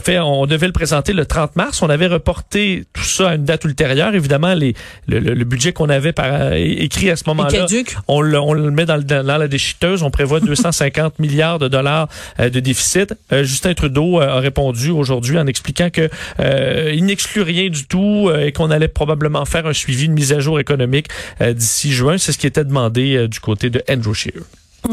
fait 0.02 0.18
on 0.28 0.46
devait 0.46 0.66
le 0.66 0.72
présenter 0.72 1.12
le 1.12 1.26
30 1.26 1.56
mars. 1.56 1.82
On 1.82 1.88
avait 1.88 2.06
reporté 2.06 2.84
tout 2.92 3.04
ça 3.04 3.30
à 3.30 3.34
une 3.34 3.44
date 3.44 3.64
ultérieure. 3.64 4.14
Évidemment, 4.14 4.54
les, 4.54 4.74
le, 5.06 5.44
budget 5.44 5.72
qu'on 5.72 5.88
avait 5.88 6.12
par, 6.12 6.52
écrit 6.54 7.10
à 7.10 7.16
ce 7.16 7.24
moment-là, 7.28 7.66
on 8.06 8.20
le, 8.20 8.38
on 8.38 8.52
le 8.52 8.70
met 8.70 8.86
dans, 8.86 9.02
dans, 9.02 9.38
la 9.38 9.48
déchiteuse. 9.48 10.02
On 10.02 10.10
prévoit 10.10 10.40
250 10.40 11.18
milliards 11.18 11.58
de 11.58 11.68
dollars 11.68 12.08
euh, 12.40 12.50
de 12.50 12.60
déficit. 12.60 13.14
Euh, 13.32 13.44
Justin 13.44 13.74
Trudeau 13.74 14.20
euh, 14.20 14.28
a 14.28 14.40
répondu 14.40 14.90
aujourd'hui 14.90 15.38
en 15.38 15.46
expliquant 15.46 15.90
que 15.90 16.08
il 16.92 17.04
n'exclut 17.04 17.42
rien 17.42 17.68
du 17.68 17.86
tout 17.86 18.30
et 18.38 18.52
qu'on 18.52 18.70
allait 18.70 18.88
probablement 18.88 19.44
faire 19.44 19.66
un 19.66 19.72
suivi, 19.72 20.06
une 20.06 20.12
mise 20.12 20.32
à 20.32 20.40
jour 20.40 20.60
économique 20.60 21.08
d'ici 21.40 21.92
juin. 21.92 22.18
C'est 22.18 22.32
ce 22.32 22.38
qui 22.38 22.46
était 22.46 22.64
demandé 22.64 23.28
du 23.28 23.40
côté 23.40 23.70
de 23.70 23.82
Andrew 23.88 24.14
Scheer. 24.14 24.42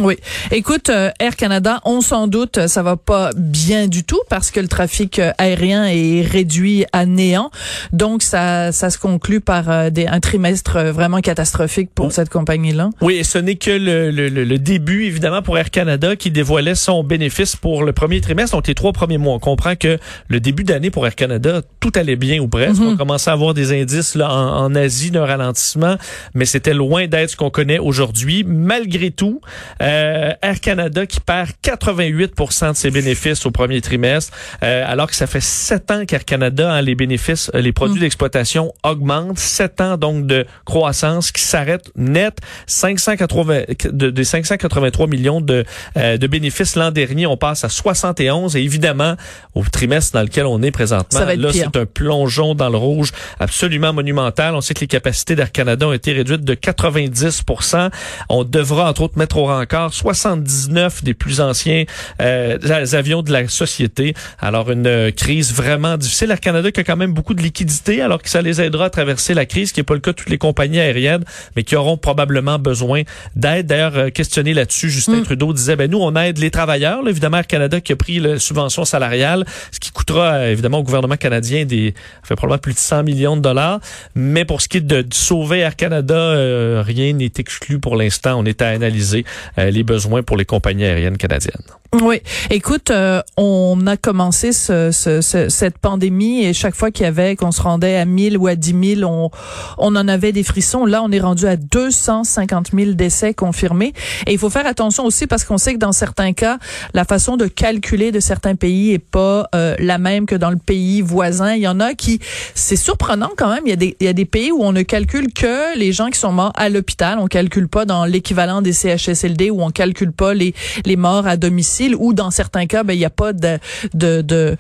Oui. 0.02 0.16
Écoute, 0.52 0.90
euh, 0.90 1.12
Air 1.20 1.36
Canada, 1.36 1.80
on 1.86 2.02
s'en 2.02 2.28
doute, 2.28 2.68
ça 2.68 2.82
va 2.82 2.98
pas 2.98 3.30
bien 3.36 3.88
du 3.88 4.04
tout 4.04 4.20
parce 4.30 4.52
que 4.52 4.60
le 4.60 4.68
trafic 4.68 5.20
euh, 5.20 5.32
aérien 5.38 5.86
est 5.86 6.22
réduit 6.22 6.86
à 6.92 7.06
néant. 7.06 7.52
Donc, 7.94 8.24
ça, 8.24 8.72
ça 8.72 8.90
se 8.90 8.98
conclut 8.98 9.42
par 9.42 9.70
euh, 9.70 9.90
des, 9.92 10.08
un 10.08 10.20
trimestre 10.20 10.80
vraiment 10.86 11.22
catastrophique 11.22 11.92
pour 11.94 12.12
cette 12.12 12.30
compagnie-là. 12.30 12.90
Oui, 13.02 13.16
et 13.16 13.24
ce 13.24 13.38
n'est 13.38 13.56
que 13.56 13.72
le, 13.72 14.10
le, 14.10 14.28
le, 14.28 14.58
début, 14.58 15.06
évidemment, 15.06 15.42
pour 15.42 15.58
Air 15.58 15.70
Canada 15.70 16.16
qui 16.16 16.32
dévoilait 16.32 16.76
son 16.76 17.04
bénéfice 17.04 17.56
pour 17.56 17.84
le 17.84 17.94
premier 17.94 18.22
trimestre, 18.22 18.56
donc 18.56 18.68
les 18.68 18.76
trois 18.76 18.92
premiers 18.92 19.20
mois. 19.20 19.36
On 19.36 19.40
comprend 19.40 19.76
que 19.76 20.00
le 20.28 20.40
début 20.40 20.64
d'année 20.64 20.90
pour 20.90 21.06
Air 21.06 21.16
Canada, 21.16 21.62
tout 21.80 21.92
allait 21.96 22.16
bien 22.16 22.40
ou 22.40 22.48
presque. 22.48 22.82
Mhm. 22.82 22.94
On 22.94 22.98
commençait 22.98 23.30
à 23.30 23.34
avoir 23.34 23.54
des 23.54 23.80
indices 23.80 24.16
là, 24.16 24.32
en, 24.32 24.66
en 24.66 24.76
Asie 24.76 25.12
d'un 25.12 25.26
ralentissement, 25.26 25.96
mais 26.34 26.46
c'était 26.46 26.74
loin 26.74 27.08
d'être 27.08 27.30
ce 27.30 27.36
qu'on 27.36 27.52
connaît 27.52 27.80
aujourd'hui. 27.80 28.44
Malgré 28.44 29.12
tout, 29.12 29.42
euh, 29.82 30.32
Air 30.42 30.60
Canada 30.62 31.06
qui 31.06 31.20
perd 31.20 31.50
88% 31.64 32.72
de 32.72 32.76
ses 32.76 32.92
bénéfices 32.92 33.46
au 33.46 33.52
premier 33.52 33.82
trimestre, 33.82 34.36
euh, 34.64 34.84
alors 34.88 35.08
que 35.08 35.16
ça 35.16 35.28
fait 35.28 35.42
sept 35.42 35.92
ans 35.92 36.06
qu'Air 36.06 36.26
Canada, 36.26 36.72
hein, 36.72 36.82
les 36.82 36.96
bénéfices, 36.96 37.52
euh, 37.54 37.62
les 37.62 37.74
produits 37.74 37.98
mm. 37.98 38.02
d'exploitation 38.02 38.74
augmentent. 38.84 39.40
Sept 39.40 39.82
ans 39.82 39.98
donc 39.98 40.26
de 40.26 40.46
croissance 40.66 41.32
qui 41.32 41.42
s'arrête 41.42 41.92
net. 41.96 42.38
580, 42.68 43.62
de, 43.92 44.10
de 44.10 44.24
583 44.24 45.08
millions 45.08 45.42
de, 45.42 45.66
de 45.96 46.28
bénéfices 46.28 46.76
l'an 46.76 46.92
dernier, 46.92 47.28
on 47.28 47.38
passe 47.38 47.64
à 47.64 47.70
71 47.70 48.56
et 48.56 48.62
évidemment 48.62 49.16
au 49.54 49.64
trimestre 49.64 50.14
dans 50.14 50.22
lequel 50.22 50.46
on 50.46 50.62
est 50.62 50.72
présentement, 50.72 51.20
là 51.20 51.52
c'est 51.52 51.78
un 51.78 51.86
plongeon 51.86 52.56
dans 52.56 52.70
le 52.70 52.78
rouge 52.78 53.12
absolument 53.40 53.94
monumental. 53.94 54.56
On 54.56 54.62
sait 54.62 54.74
que 54.74 54.82
les 54.82 54.88
capacités 54.88 55.36
d'Air 55.36 55.52
Canada 55.52 55.88
ont 55.88 55.94
été 55.94 56.14
réduites 56.14 56.44
de 56.44 56.54
90% 56.54 57.90
On 58.30 58.44
devra 58.44 58.90
entre 58.90 59.02
autres 59.02 59.18
mettre 59.18 59.38
au 59.38 59.46
rang 59.46 59.65
encore 59.66 59.94
79 59.94 61.04
des 61.04 61.14
plus 61.14 61.42
anciens 61.42 61.86
euh, 62.22 62.58
avions 62.94 63.24
de 63.24 63.32
la 63.32 63.48
société. 63.48 64.14
Alors 64.40 64.70
une 64.72 64.88
euh, 64.88 65.12
crise 65.12 65.54
vraiment 65.54 65.98
difficile. 65.98 66.32
Air 66.32 66.40
Canada 66.40 66.72
qui 66.72 66.80
a 66.80 66.84
quand 66.84 66.96
même 66.96 67.14
beaucoup 67.14 67.34
de 67.34 67.42
liquidités 67.42 68.02
alors 68.02 68.22
que 68.22 68.30
ça 68.30 68.42
les 68.42 68.62
aidera 68.62 68.86
à 68.86 68.90
traverser 68.90 69.34
la 69.34 69.46
crise, 69.46 69.72
qui 69.72 69.80
n'est 69.80 69.84
pas 69.84 69.96
le 69.96 70.00
cas 70.00 70.12
de 70.12 70.18
toutes 70.18 70.30
les 70.30 70.38
compagnies 70.38 70.80
aériennes, 70.80 71.24
mais 71.56 71.64
qui 71.64 71.76
auront 71.76 71.98
probablement 71.98 72.60
besoin 72.60 73.02
d'aide. 73.36 73.66
D'ailleurs, 73.66 73.98
euh, 73.98 74.10
questionné 74.10 74.54
là-dessus, 74.54 74.90
Justin 74.90 75.18
mm. 75.18 75.24
Trudeau 75.24 75.54
disait, 75.54 75.76
ben 75.76 75.90
nous, 75.90 76.00
on 76.00 76.16
aide 76.16 76.38
les 76.38 76.52
travailleurs. 76.52 77.08
évidemment, 77.08 77.38
Air 77.38 77.48
Canada 77.48 77.82
qui 77.82 77.94
a 77.94 77.96
pris 77.96 78.20
la 78.20 78.38
subvention 78.38 78.86
salariale, 78.86 79.46
ce 79.72 79.80
qui 79.80 79.92
coûtera 79.92 80.48
évidemment 80.48 80.80
au 80.80 80.84
gouvernement 80.84 81.18
canadien 81.18 81.66
des 81.66 81.94
fait 82.24 82.36
probablement 82.36 82.60
plus 82.60 82.74
de 82.74 82.80
100 82.80 83.04
millions 83.04 83.36
de 83.36 83.42
dollars. 83.42 83.80
Mais 84.14 84.46
pour 84.46 84.62
ce 84.62 84.68
qui 84.68 84.78
est 84.78 84.82
de, 84.82 85.06
sauver 85.12 85.60
Air 85.60 85.76
Canada, 85.76 86.82
rien 86.84 87.14
n'est 87.14 87.32
exclu 87.38 87.80
pour 87.80 87.96
l'instant. 87.96 88.40
On 88.40 88.46
est 88.46 88.62
à 88.62 88.70
analyser 88.70 89.26
les 89.58 89.84
besoins 89.84 90.24
pour 90.24 90.38
les 90.38 90.46
compagnies 90.46 90.86
aériennes 90.86 91.18
canadiennes. 91.18 91.64
Oui, 92.02 92.22
écoute, 92.50 92.92
euh, 92.92 93.22
on 93.38 93.88
a 93.88 93.96
commencé 93.96 94.52
ce, 94.52 94.92
ce, 94.92 95.22
cette 95.22 95.78
pandémie 95.78 96.44
et 96.44 96.52
chaque 96.52 96.76
fois 96.76 96.92
qu'il 96.92 97.06
y 97.06 97.08
avait 97.08 97.38
qu'on 97.38 97.52
se 97.52 97.62
rendait 97.62 97.96
à 97.96 98.04
1000 98.04 98.38
ou 98.38 98.48
à 98.48 98.56
10 98.56 98.98
000, 98.98 99.10
on, 99.10 99.30
on 99.78 99.96
en 99.96 100.08
avait 100.08 100.34
des 100.34 100.44
frissons. 100.44 100.86
Là, 100.86 101.02
on 101.04 101.12
est 101.12 101.22
rendu 101.22 101.48
à 101.48 101.56
250 101.56 102.72
000 102.74 102.92
décès 102.94 103.34
confirmés. 103.34 103.94
Et 104.28 104.34
il 104.34 104.38
faut 104.38 104.50
faire 104.50 104.66
attention 104.66 105.06
aussi 105.06 105.26
parce 105.26 105.46
qu'on 105.46 105.58
sait 105.58 105.74
que 105.74 105.80
dans 105.80 105.94
certains 105.94 106.34
cas, 106.34 106.58
la 106.94 107.06
façon 107.06 107.38
de 107.38 107.48
calculer 107.48 108.12
de 108.12 108.20
certains 108.20 108.56
pays 108.56 108.92
est 108.92 109.00
pas 109.00 109.48
euh, 109.56 109.76
la 109.80 109.98
même 109.98 110.26
que 110.26 110.36
dans 110.36 110.52
le 110.52 110.58
pays 110.58 111.02
voisin. 111.02 111.54
Il 111.54 111.62
y 111.62 111.68
en 111.68 111.80
a 111.80 111.94
qui, 111.94 112.20
c'est 112.56 112.76
surprenant 112.76 113.32
quand 113.38 113.54
même. 113.54 113.64
Il 113.66 113.70
y 113.70 113.74
a 113.74 113.78
des, 113.78 113.96
il 114.02 114.06
y 114.06 114.10
a 114.10 114.14
des 114.14 114.26
pays 114.26 114.52
où 114.52 114.62
on 114.64 114.74
ne 114.74 114.82
calcule 114.82 115.32
que 115.32 115.78
les 115.78 115.94
gens 115.94 116.10
qui 116.10 116.20
sont 116.20 116.34
morts 116.34 116.54
à 116.56 116.68
l'hôpital. 116.68 117.20
On 117.20 117.28
calcule 117.28 117.70
pas 117.70 117.86
dans 117.86 118.04
l'équivalent 118.04 118.62
des 118.62 118.74
CHSLD 118.74 119.45
où 119.50 119.62
on 119.62 119.70
calcule 119.70 120.12
pas 120.12 120.34
les, 120.34 120.54
les 120.86 120.96
morts 120.96 121.28
à 121.28 121.38
domicile 121.38 121.96
ou 121.98 122.14
dans 122.14 122.32
certains 122.32 122.66
cas, 122.66 122.84
ben, 122.84 122.94
il 122.94 123.00
n'y 123.00 123.06
a 123.06 123.10
pas 123.10 123.34
de, 123.34 123.60
de, 123.94 124.22
de 124.22 124.58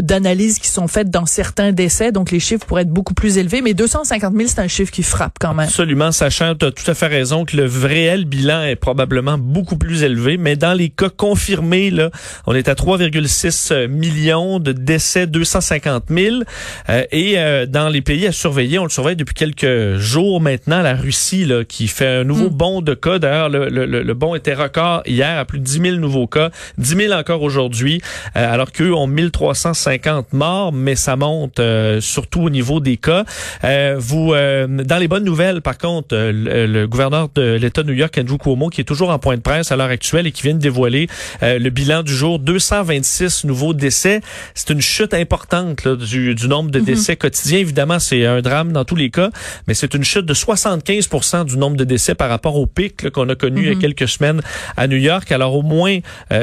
d'analyses 0.00 0.58
qui 0.58 0.68
sont 0.68 0.88
faites 0.88 1.10
dans 1.10 1.26
certains 1.26 1.72
décès, 1.72 2.12
donc 2.12 2.30
les 2.30 2.40
chiffres 2.40 2.64
pourraient 2.66 2.82
être 2.82 2.90
beaucoup 2.90 3.14
plus 3.14 3.38
élevés, 3.38 3.62
mais 3.62 3.74
250 3.74 4.34
000, 4.34 4.48
c'est 4.48 4.60
un 4.60 4.68
chiffre 4.68 4.92
qui 4.92 5.02
frappe 5.02 5.36
quand 5.40 5.54
même. 5.54 5.66
Absolument, 5.66 6.12
sachant, 6.12 6.54
tu 6.54 6.66
as 6.66 6.70
tout 6.70 6.90
à 6.90 6.94
fait 6.94 7.06
raison 7.06 7.44
que 7.44 7.56
le 7.56 7.66
réel 7.66 8.24
bilan 8.24 8.62
est 8.62 8.76
probablement 8.76 9.38
beaucoup 9.38 9.76
plus 9.76 10.02
élevé, 10.02 10.36
mais 10.36 10.56
dans 10.56 10.72
les 10.72 10.88
cas 10.88 11.08
confirmés, 11.08 11.90
là, 11.90 12.10
on 12.46 12.54
est 12.54 12.68
à 12.68 12.74
3,6 12.74 13.88
millions 13.88 14.58
de 14.58 14.72
décès, 14.72 15.26
250 15.26 16.04
000, 16.10 16.36
euh, 16.88 17.02
et 17.10 17.38
euh, 17.38 17.66
dans 17.66 17.88
les 17.88 18.02
pays 18.02 18.26
à 18.26 18.32
surveiller, 18.32 18.78
on 18.78 18.84
le 18.84 18.90
surveille 18.90 19.16
depuis 19.16 19.34
quelques 19.34 19.96
jours 19.96 20.40
maintenant, 20.40 20.82
la 20.82 20.94
Russie, 20.94 21.44
là, 21.44 21.64
qui 21.64 21.88
fait 21.88 22.06
un 22.06 22.24
nouveau 22.24 22.50
mm. 22.50 22.56
bond 22.56 22.82
de 22.82 22.94
cas, 22.94 23.18
d'ailleurs, 23.18 23.48
le, 23.48 23.68
le, 23.68 23.85
le, 23.86 24.14
bond 24.14 24.34
était 24.34 24.54
record 24.54 25.02
hier 25.06 25.38
à 25.38 25.44
plus 25.44 25.58
de 25.58 25.64
10 25.64 25.80
000 25.80 25.96
nouveaux 25.96 26.26
cas, 26.26 26.50
10 26.78 26.96
000 27.08 27.12
encore 27.12 27.42
aujourd'hui, 27.42 28.00
euh, 28.36 28.52
alors 28.52 28.72
qu'eux 28.72 28.92
ont 28.92 29.06
1300 29.06 29.66
150 29.74 30.32
morts, 30.32 30.72
mais 30.72 30.94
ça 30.94 31.16
monte 31.16 31.58
euh, 31.58 32.00
surtout 32.00 32.42
au 32.42 32.50
niveau 32.50 32.80
des 32.80 32.96
cas. 32.96 33.24
Euh, 33.64 33.96
vous, 33.98 34.32
euh, 34.32 34.66
dans 34.66 34.98
les 34.98 35.08
bonnes 35.08 35.24
nouvelles, 35.24 35.60
par 35.60 35.78
contre, 35.78 36.08
le, 36.12 36.86
gouverneur 36.86 37.28
de 37.34 37.54
l'État 37.54 37.82
de 37.82 37.88
New 37.88 37.96
York, 37.96 38.16
Andrew 38.18 38.36
Cuomo, 38.36 38.68
qui 38.68 38.80
est 38.80 38.84
toujours 38.84 39.10
en 39.10 39.18
point 39.18 39.36
de 39.36 39.40
presse 39.40 39.72
à 39.72 39.76
l'heure 39.76 39.90
actuelle 39.90 40.26
et 40.26 40.32
qui 40.32 40.42
vient 40.42 40.54
de 40.54 40.60
dévoiler 40.60 41.08
le 41.42 41.68
bilan 41.70 42.02
du 42.02 42.12
jour, 42.14 42.38
226 42.38 43.44
nouveaux 43.44 43.74
décès. 43.74 44.20
C'est 44.54 44.70
une 44.70 44.80
chute 44.80 45.14
importante 45.14 45.88
du, 45.88 46.34
nombre 46.48 46.70
de 46.70 46.78
mhm. 46.78 46.84
décès 46.84 47.16
quotidiens. 47.16 47.58
Évidemment, 47.58 47.98
c'est 47.98 48.24
un 48.24 48.40
drame 48.40 48.72
dans 48.72 48.84
tous 48.84 48.96
les 48.96 49.10
cas, 49.10 49.30
mais 49.66 49.74
c'est 49.74 49.94
une 49.94 50.04
chute 50.04 50.26
de 50.26 50.34
75% 50.34 51.44
du 51.44 51.56
nombre 51.56 51.76
de 51.76 51.84
décès 51.84 52.14
par 52.14 52.28
rapport 52.28 52.56
au 52.56 52.66
pic 52.66 53.10
qu'on 53.10 53.28
a 53.28 53.34
connu 53.34 53.72
il 53.72 53.75
y 53.76 53.84
a 53.84 53.88
mhm. 53.88 53.94
quelques 53.94 54.08
semaines 54.08 54.40
à 54.76 54.86
New 54.86 54.96
York. 54.96 55.30
Alors 55.32 55.54
au 55.54 55.62
moins, 55.62 55.98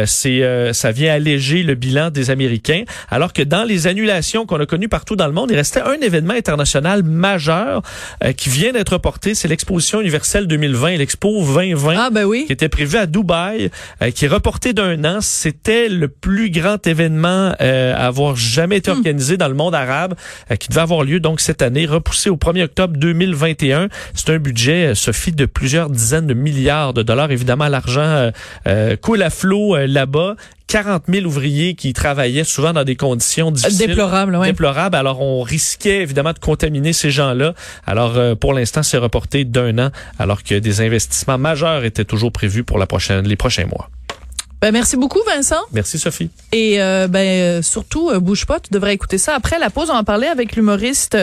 c'est 0.05 0.73
ça 0.73 0.91
vient 0.91 1.13
alléger 1.13 1.63
le 1.63 1.75
bilan 1.75 2.09
des 2.09 2.29
Américains 2.29 2.83
alors 3.09 3.33
que 3.33 3.41
dans 3.41 3.63
les 3.63 3.87
annulations 3.87 4.45
qu'on 4.45 4.59
a 4.59 4.65
connues 4.65 4.89
partout 4.89 5.15
dans 5.15 5.27
le 5.27 5.33
monde, 5.33 5.51
il 5.51 5.55
restait 5.55 5.81
un 5.81 5.95
événement 6.01 6.33
international 6.33 7.03
majeur 7.03 7.81
euh, 8.23 8.31
qui 8.33 8.49
vient 8.49 8.71
d'être 8.71 8.93
reporté, 8.93 9.35
c'est 9.35 9.47
l'exposition 9.47 10.01
universelle 10.01 10.47
2020, 10.47 10.97
l'Expo 10.97 11.43
2020, 11.43 11.95
ah, 11.97 12.09
ben 12.09 12.25
oui. 12.25 12.45
qui 12.45 12.53
était 12.53 12.69
prévu 12.69 12.97
à 12.97 13.05
Dubaï, 13.05 13.69
euh, 14.01 14.11
qui 14.11 14.25
est 14.25 14.29
reporté 14.29 14.73
d'un 14.73 15.03
an. 15.05 15.19
C'était 15.21 15.89
le 15.89 16.07
plus 16.07 16.49
grand 16.49 16.85
événement 16.85 17.53
euh, 17.61 17.93
à 17.93 18.07
avoir 18.07 18.35
jamais 18.35 18.77
été 18.77 18.91
hmm. 18.91 18.97
organisé 18.97 19.37
dans 19.37 19.47
le 19.47 19.53
monde 19.53 19.75
arabe, 19.75 20.15
qui 20.59 20.69
devait 20.69 20.81
avoir 20.81 21.03
lieu 21.03 21.19
donc 21.19 21.39
cette 21.39 21.61
année, 21.61 21.85
repoussé 21.85 22.29
au 22.29 22.37
1er 22.37 22.63
octobre 22.63 22.97
2021. 22.97 23.89
C'est 24.13 24.29
un 24.31 24.39
budget, 24.39 24.95
Sophie, 24.95 25.31
de 25.31 25.45
plusieurs 25.45 25.89
dizaines 25.89 26.27
de 26.27 26.33
milliards 26.33 26.93
de 26.93 27.03
dollars. 27.03 27.22
Évidemment, 27.31 27.67
l'argent 27.67 28.31
coule 29.01 29.23
à 29.23 29.29
flot 29.29 29.75
là-bas. 29.75 30.35
40 30.73 31.03
000 31.07 31.25
ouvriers 31.27 31.75
qui 31.75 31.93
travaillaient 31.93 32.43
souvent 32.43 32.73
dans 32.73 32.83
des 32.83 32.95
conditions 32.95 33.51
difficiles. 33.51 33.89
Déplorables, 33.89 34.35
oui. 34.35 34.47
Déplorables. 34.47 34.95
Alors, 34.95 35.21
on 35.21 35.43
risquait 35.43 36.01
évidemment 36.01 36.33
de 36.33 36.39
contaminer 36.39 36.93
ces 36.93 37.11
gens-là. 37.11 37.53
Alors, 37.85 38.17
euh, 38.17 38.33
pour 38.33 38.53
l'instant, 38.53 38.81
c'est 38.81 38.97
reporté 38.97 39.45
d'un 39.45 39.77
an, 39.77 39.91
alors 40.17 40.41
que 40.41 40.55
des 40.55 40.81
investissements 40.81 41.37
majeurs 41.37 41.83
étaient 41.85 42.05
toujours 42.05 42.31
prévus 42.31 42.63
pour 42.63 42.79
la 42.79 42.87
prochaine, 42.87 43.27
les 43.27 43.35
prochains 43.35 43.67
mois. 43.67 43.89
Ben, 44.63 44.71
merci 44.71 44.95
beaucoup, 44.95 45.19
Vincent. 45.27 45.59
Merci, 45.73 45.99
Sophie. 45.99 46.29
Et 46.53 46.81
euh, 46.81 47.09
ben 47.09 47.19
euh, 47.19 47.61
surtout, 47.61 48.09
euh, 48.09 48.21
bouge 48.21 48.45
pas, 48.45 48.61
tu 48.61 48.71
devrais 48.71 48.93
écouter 48.93 49.17
ça. 49.17 49.35
Après 49.35 49.59
la 49.59 49.69
pause, 49.69 49.89
on 49.89 49.93
va 49.93 50.05
parler 50.05 50.27
avec 50.27 50.55
l'humoriste 50.55 51.17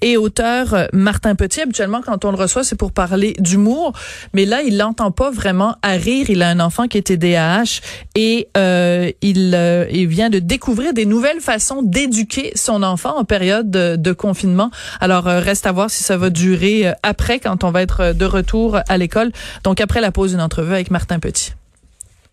et 0.00 0.16
auteur 0.16 0.88
Martin 0.94 1.34
Petit. 1.34 1.60
Habituellement, 1.60 2.00
quand 2.00 2.24
on 2.24 2.30
le 2.30 2.38
reçoit, 2.38 2.64
c'est 2.64 2.74
pour 2.74 2.92
parler 2.92 3.36
d'humour. 3.38 3.92
Mais 4.32 4.46
là, 4.46 4.62
il 4.62 4.78
l'entend 4.78 5.10
pas 5.10 5.30
vraiment 5.30 5.76
à 5.82 5.90
rire. 5.90 6.30
Il 6.30 6.40
a 6.40 6.48
un 6.48 6.58
enfant 6.58 6.88
qui 6.88 6.96
était 6.96 7.18
DAH 7.18 7.82
et 8.14 8.48
il, 8.54 9.86
il 9.92 10.06
vient 10.06 10.30
de 10.30 10.38
découvrir 10.38 10.94
des 10.94 11.04
nouvelles 11.04 11.42
façons 11.42 11.82
d'éduquer 11.82 12.52
son 12.54 12.82
enfant 12.82 13.14
en 13.18 13.24
période 13.24 13.70
de, 13.70 13.96
de 13.96 14.12
confinement. 14.12 14.70
Alors, 15.02 15.24
reste 15.24 15.66
à 15.66 15.72
voir 15.72 15.90
si 15.90 16.02
ça 16.02 16.16
va 16.16 16.30
durer 16.30 16.94
après, 17.02 17.40
quand 17.40 17.62
on 17.62 17.72
va 17.72 17.82
être 17.82 18.14
de 18.14 18.24
retour 18.24 18.78
à 18.88 18.96
l'école. 18.96 19.32
Donc, 19.64 19.82
après 19.82 20.00
la 20.00 20.12
pause, 20.12 20.32
une 20.32 20.40
entrevue 20.40 20.72
avec 20.72 20.90
Martin 20.90 21.18
Petit. 21.18 21.52